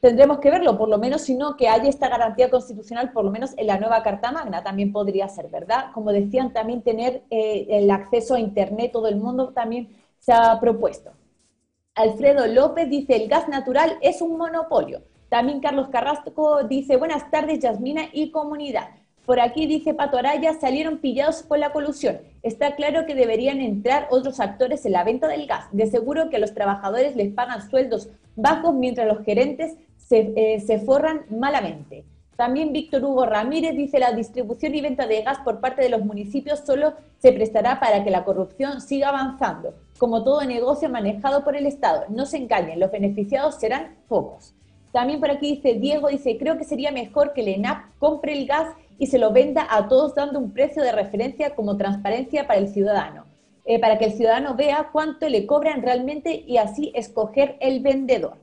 [0.00, 3.30] Tendremos que verlo, por lo menos, si no que haya esta garantía constitucional, por lo
[3.30, 5.86] menos en la nueva Carta Magna también podría ser, ¿verdad?
[5.94, 10.60] Como decían, también tener eh, el acceso a Internet, todo el mundo también se ha
[10.60, 11.12] propuesto.
[11.94, 15.02] Alfredo López dice, el gas natural es un monopolio.
[15.30, 18.88] También Carlos Carrasco dice, buenas tardes, Yasmina y comunidad.
[19.24, 22.18] Por aquí dice Pato Araya, salieron pillados por la colusión.
[22.42, 25.66] Está claro que deberían entrar otros actores en la venta del gas.
[25.70, 30.58] De seguro que a los trabajadores les pagan sueldos bajos mientras los gerentes se, eh,
[30.58, 32.04] se forran malamente.
[32.34, 36.04] También Víctor Hugo Ramírez dice la distribución y venta de gas por parte de los
[36.04, 39.74] municipios solo se prestará para que la corrupción siga avanzando.
[39.96, 44.56] Como todo negocio manejado por el Estado, no se engañen, los beneficiados serán pocos.
[44.92, 48.46] También por aquí dice Diego, dice, creo que sería mejor que el ENAP compre el
[48.46, 52.58] gas y se lo venda a todos dando un precio de referencia como transparencia para
[52.58, 53.24] el ciudadano,
[53.64, 58.36] eh, para que el ciudadano vea cuánto le cobran realmente y así escoger el vendedor.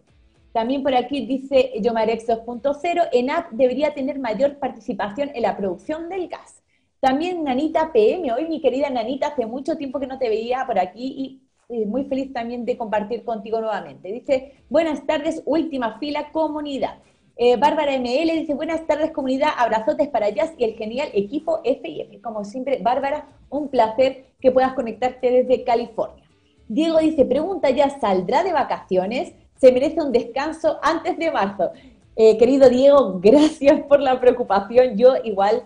[0.53, 6.29] También por aquí dice Yomarex 2.0, ENAP debería tener mayor participación en la producción del
[6.29, 6.63] gas.
[6.99, 10.79] También Nanita PM, hoy mi querida Nanita, hace mucho tiempo que no te veía por
[10.79, 14.11] aquí y muy feliz también de compartir contigo nuevamente.
[14.11, 16.99] Dice, buenas tardes, última fila, comunidad.
[17.35, 22.21] Eh, Bárbara ML dice, buenas tardes comunidad, abrazotes para Jazz y el genial equipo FIF.
[22.21, 26.23] Como siempre, Bárbara, un placer que puedas conectarte desde California.
[26.69, 29.33] Diego dice, pregunta ya, ¿saldrá de vacaciones?
[29.57, 31.71] Se merece un descanso antes de marzo.
[32.15, 34.95] Eh, querido Diego, gracias por la preocupación.
[34.95, 35.63] Yo igual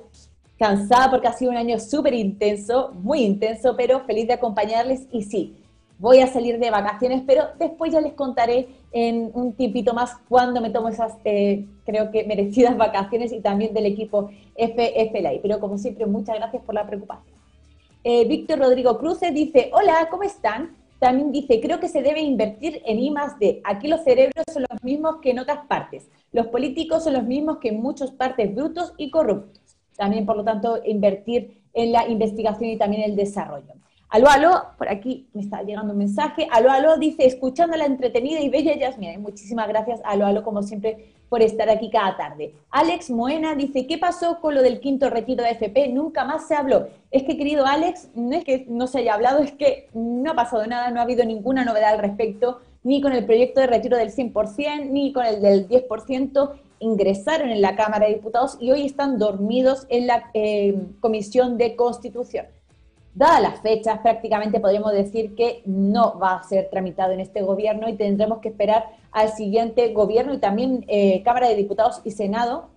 [0.57, 5.23] cansada porque ha sido un año súper intenso, muy intenso, pero feliz de acompañarles y
[5.23, 5.60] sí,
[6.01, 10.59] voy a salir de vacaciones, pero después ya les contaré en un tiempito más cuando
[10.59, 15.39] me tomo esas, eh, creo que merecidas vacaciones y también del equipo FFLI.
[15.43, 17.35] Pero como siempre, muchas gracias por la preocupación.
[18.03, 20.75] Eh, Víctor Rodrigo Cruces dice, hola, ¿cómo están?
[20.97, 23.61] También dice, creo que se debe invertir en I más D.
[23.63, 26.09] Aquí los cerebros son los mismos que en otras partes.
[26.31, 29.61] Los políticos son los mismos que en muchas partes brutos y corruptos.
[29.95, 33.73] También, por lo tanto, invertir en la investigación y también el desarrollo.
[34.11, 36.45] Aló, aló, por aquí me está llegando un mensaje.
[36.51, 39.17] Aló, aló, dice, escuchando la entretenida y bella Yasmina.
[39.17, 42.53] muchísimas gracias, aló, aló, como siempre, por estar aquí cada tarde.
[42.71, 45.87] Alex Moena dice, ¿qué pasó con lo del quinto retiro de FP?
[45.93, 46.89] Nunca más se habló.
[47.09, 50.35] Es que, querido Alex, no es que no se haya hablado, es que no ha
[50.35, 53.95] pasado nada, no ha habido ninguna novedad al respecto, ni con el proyecto de retiro
[53.95, 56.51] del 100%, ni con el del 10%.
[56.79, 61.77] Ingresaron en la Cámara de Diputados y hoy están dormidos en la eh, Comisión de
[61.77, 62.47] Constitución.
[63.13, 67.89] Dadas las fechas, prácticamente podríamos decir que no va a ser tramitado en este gobierno
[67.89, 72.69] y tendremos que esperar al siguiente gobierno y también eh, Cámara de Diputados y Senado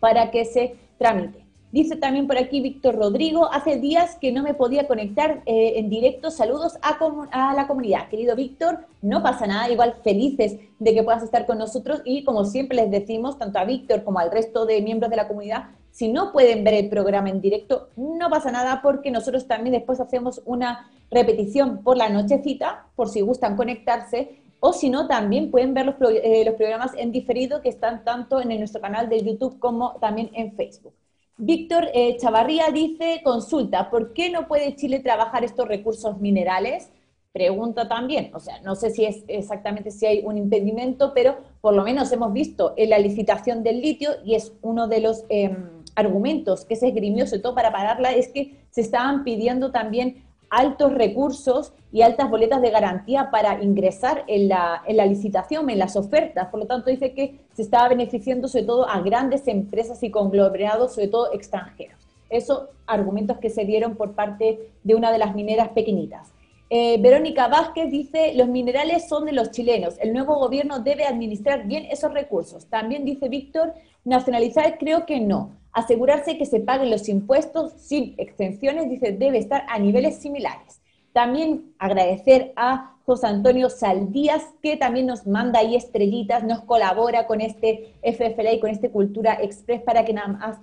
[0.00, 1.44] para que se tramite.
[1.70, 5.90] Dice también por aquí Víctor Rodrigo, hace días que no me podía conectar eh, en
[5.90, 6.30] directo.
[6.30, 6.98] Saludos a,
[7.30, 8.08] a, la comunidad.
[8.08, 12.46] Querido Víctor, no pasa nada, igual felices de que puedas estar con nosotros y como
[12.46, 15.66] siempre les decimos, tanto a Víctor como al resto de miembros de la comunidad,
[15.98, 19.98] si no pueden ver el programa en directo, no pasa nada porque nosotros también después
[19.98, 25.74] hacemos una repetición por la nochecita, por si gustan conectarse, o si no, también pueden
[25.74, 29.96] ver los, eh, programas en diferido que están tanto en nuestro canal de YouTube como
[30.00, 30.94] también en Facebook.
[31.36, 36.90] Víctor eh, Chavarría dice, consulta, ¿por qué no puede Chile trabajar estos recursos minerales?
[37.32, 41.74] Pregunta también, o sea, no sé si es exactamente si hay un impedimento, pero por
[41.74, 45.24] lo menos hemos visto en la licitación del litio y es uno de los...
[45.28, 50.24] Em, argumentos que se esgrimió, sobre todo para pararla, es que se estaban pidiendo también
[50.48, 55.78] altos recursos y altas boletas de garantía para ingresar en la, en la licitación, en
[55.78, 56.48] las ofertas.
[56.48, 60.94] Por lo tanto, dice que se estaba beneficiando sobre todo a grandes empresas y conglomerados,
[60.94, 61.98] sobre todo extranjeros.
[62.30, 66.28] Esos argumentos que se dieron por parte de una de las mineras pequeñitas.
[66.70, 71.66] Eh, Verónica Vázquez dice, los minerales son de los chilenos, el nuevo gobierno debe administrar
[71.66, 72.66] bien esos recursos.
[72.66, 78.90] También dice Víctor, nacionalizar creo que no asegurarse que se paguen los impuestos sin extensiones,
[78.90, 80.80] dice, debe estar a niveles similares.
[81.12, 87.40] También agradecer a José Antonio Saldías, que también nos manda ahí estrellitas, nos colabora con
[87.40, 90.14] este FFLA y con este Cultura Express para que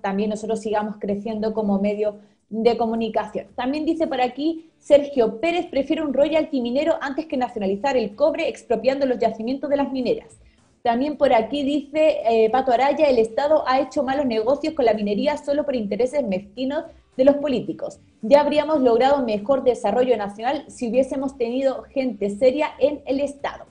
[0.01, 2.17] también nosotros sigamos creciendo como medio
[2.49, 3.47] de comunicación.
[3.55, 8.47] También dice por aquí, Sergio Pérez prefiere un royalty minero antes que nacionalizar el cobre
[8.47, 10.37] expropiando los yacimientos de las mineras.
[10.83, 14.93] También por aquí dice eh, Pato Araya, el Estado ha hecho malos negocios con la
[14.93, 16.83] minería solo por intereses mezquinos
[17.17, 17.99] de los políticos.
[18.21, 23.65] Ya habríamos logrado mejor desarrollo nacional si hubiésemos tenido gente seria en el Estado.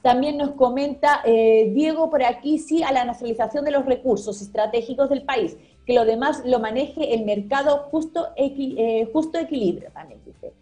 [0.00, 5.10] También nos comenta eh, Diego por aquí, sí, a la nacionalización de los recursos estratégicos
[5.10, 10.52] del país, que lo demás lo maneje el mercado justo, eh, justo equilibrio, también dice.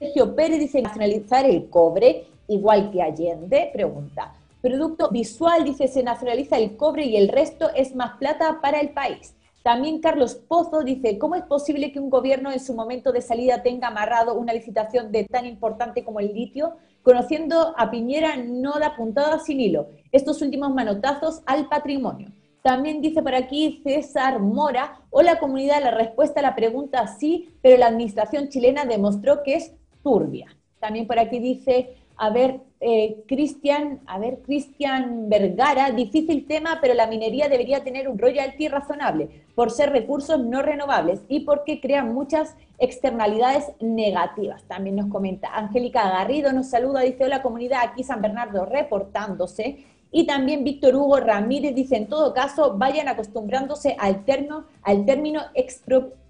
[0.00, 4.34] Sergio Pérez dice nacionalizar el cobre, igual que Allende, pregunta.
[4.60, 8.90] Producto visual, dice, se nacionaliza el cobre y el resto es más plata para el
[8.90, 9.32] país.
[9.62, 13.62] También Carlos Pozo dice, ¿cómo es posible que un gobierno en su momento de salida
[13.62, 16.72] tenga amarrado una licitación de tan importante como el litio?
[17.04, 19.86] Conociendo a Piñera no da puntada sin hilo.
[20.10, 22.32] Estos últimos manotazos al patrimonio.
[22.62, 27.78] También dice por aquí César Mora, hola comunidad, la respuesta a la pregunta sí, pero
[27.78, 30.46] la administración chilena demostró que es turbia.
[30.80, 36.94] También por aquí dice a ver, eh, Cristian, a ver, Cristian Vergara, difícil tema, pero
[36.94, 42.12] la minería debería tener un royalty razonable por ser recursos no renovables y porque crean
[42.12, 44.64] muchas externalidades negativas.
[44.64, 49.84] También nos comenta Angélica Garrido, nos saluda, dice, hola comunidad, aquí San Bernardo reportándose.
[50.10, 55.42] Y también Víctor Hugo Ramírez dice, en todo caso, vayan acostumbrándose al, término, al término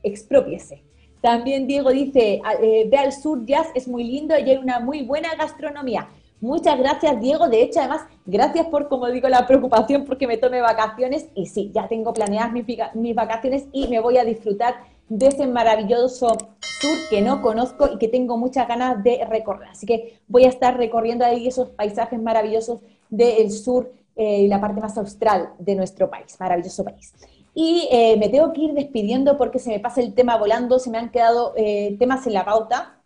[0.03, 0.83] expropiese.
[1.21, 5.03] También Diego dice, eh, ve al sur jazz, es muy lindo y hay una muy
[5.03, 6.09] buena gastronomía.
[6.41, 7.49] Muchas gracias, Diego.
[7.49, 11.29] De hecho, además, gracias por, como digo, la preocupación porque me tome vacaciones.
[11.35, 12.65] Y sí, ya tengo planeadas mis,
[12.95, 14.77] mis vacaciones y me voy a disfrutar
[15.09, 19.71] de ese maravilloso sur que no conozco y que tengo muchas ganas de recorrer.
[19.71, 22.81] Así que voy a estar recorriendo ahí esos paisajes maravillosos
[23.11, 27.15] del sur eh, y la parte más austral de nuestro país, maravilloso país.
[27.55, 30.91] Y eh, me tengo que ir despidiendo porque se me pasa el tema volando, se
[30.91, 32.97] me han quedado eh, temas en la pauta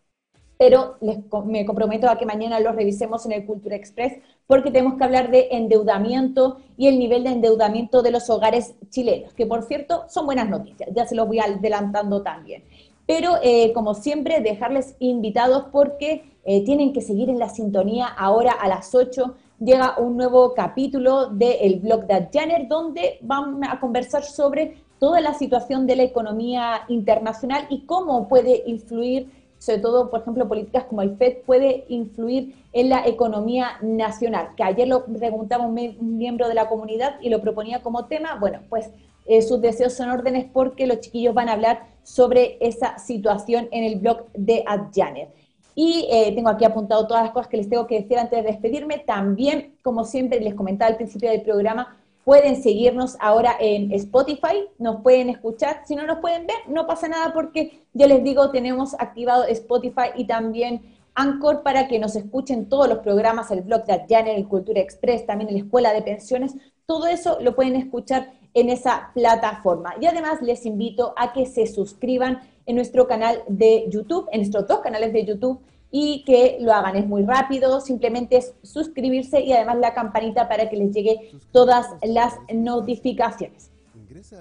[0.59, 5.03] pero me comprometo a que mañana los revisemos en el Cultura Express porque tenemos que
[5.03, 10.05] hablar de endeudamiento y el nivel de endeudamiento de los hogares chilenos, que por cierto
[10.09, 12.62] son buenas noticias, ya se los voy adelantando también.
[13.07, 13.32] Pero
[13.74, 19.34] como siempre, dejarles invitados porque tienen que seguir en la sintonía ahora a las 8
[19.64, 25.34] llega un nuevo capítulo del blog de Adjaner donde vamos a conversar sobre toda la
[25.34, 29.30] situación de la economía internacional y cómo puede influir
[29.62, 34.56] sobre todo, por ejemplo, políticas como el FED, puede influir en la economía nacional?
[34.56, 38.34] Que ayer lo preguntaba un, miembro de la comunidad y lo proponía como tema.
[38.40, 38.90] Bueno, pues
[39.24, 43.84] eh, sus deseos son órdenes porque los chiquillos van a hablar sobre esa situación en
[43.84, 45.28] el blog de Adjanet.
[45.74, 48.50] Y eh, tengo aquí apuntado todas las cosas que les tengo que decir antes de
[48.50, 48.98] despedirme.
[48.98, 55.02] También, como siempre les comentaba al principio del programa, Pueden seguirnos ahora en Spotify, nos
[55.02, 55.82] pueden escuchar.
[55.86, 60.10] Si no nos pueden ver, no pasa nada porque yo les digo, tenemos activado Spotify
[60.14, 60.82] y también
[61.16, 65.26] Anchor para que nos escuchen todos los programas, el blog de Adjaner, el Cultura Express,
[65.26, 66.54] también la Escuela de Pensiones.
[66.86, 69.94] Todo eso lo pueden escuchar en esa plataforma.
[70.00, 74.66] Y además les invito a que se suscriban en nuestro canal de YouTube, en nuestros
[74.66, 75.60] dos canales de YouTube,
[75.90, 76.96] y que lo hagan.
[76.96, 81.86] Es muy rápido, simplemente es suscribirse y además la campanita para que les llegue todas
[82.02, 83.70] las notificaciones.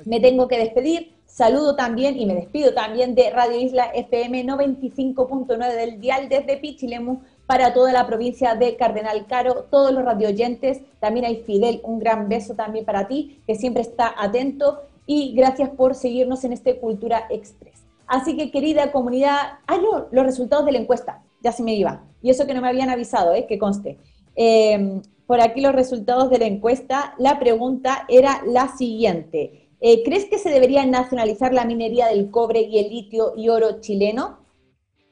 [0.05, 1.13] Me tengo que despedir.
[1.25, 7.21] Saludo también y me despido también de Radio Isla FM 95.9 del Dial desde Pichilemu
[7.45, 10.81] para toda la provincia de Cardenal Caro, todos los radioyentes.
[10.99, 14.81] También hay Fidel, un gran beso también para ti, que siempre está atento.
[15.05, 17.70] Y gracias por seguirnos en este Cultura Express.
[18.07, 22.03] Así que, querida comunidad, ah, no, los resultados de la encuesta ya se me iba.
[22.21, 23.45] Y eso que no me habían avisado, ¿eh?
[23.47, 23.97] que conste.
[24.35, 27.15] Em, por aquí los resultados de la encuesta.
[27.17, 29.69] La pregunta era la siguiente.
[29.79, 33.79] Eh, ¿Crees que se debería nacionalizar la minería del cobre y el litio y oro
[33.79, 34.39] chileno?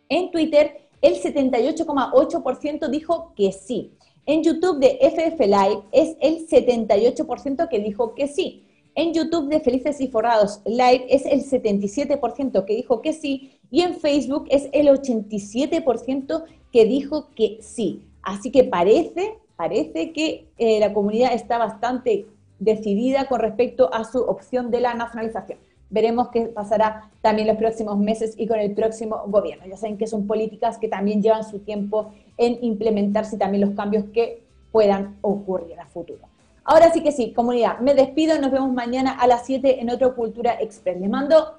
[0.10, 3.94] En Twitter, el 78,8% dijo que sí.
[4.26, 8.68] En YouTube de FF Live es el 78% que dijo que sí.
[9.02, 13.80] En YouTube de Felices y Forrados Live es el 77% que dijo que sí y
[13.80, 16.43] en Facebook es el 87%
[16.74, 18.04] que dijo que sí.
[18.24, 22.26] Así que parece, parece que eh, la comunidad está bastante
[22.60, 25.60] decidida con respecto a su opción de la nacionalización.
[25.89, 29.66] Veremos qué pasará también los próximos meses y con el próximo gobierno.
[29.66, 33.78] Ya saben que son políticas que también llevan su tiempo en implementarse y también los
[33.78, 34.43] cambios que
[34.74, 36.29] puedan ocurrir a futuro.
[36.72, 40.13] Ahora sí que sí, comunidad, me despido, nos vemos mañana a las 7 en otro
[40.13, 41.01] Cultura Express.
[41.01, 41.57] Les mando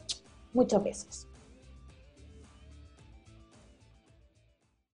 [0.52, 1.26] muchos besos.